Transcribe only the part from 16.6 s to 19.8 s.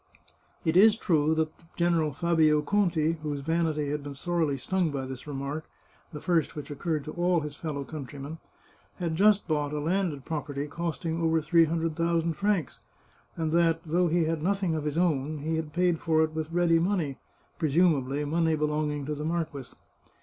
money, presumably money belonging to the marquis.